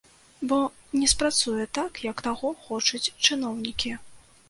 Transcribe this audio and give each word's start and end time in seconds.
Бо 0.51 0.57
не 0.99 1.09
спрацуе 1.13 1.67
так, 1.81 2.01
як 2.09 2.25
таго 2.31 2.53
хочуць 2.65 3.05
чыноўнікі. 3.25 3.97